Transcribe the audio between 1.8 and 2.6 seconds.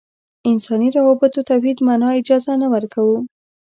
معنا اجازه